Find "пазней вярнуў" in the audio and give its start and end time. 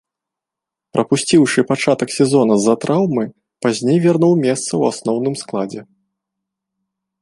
3.67-4.33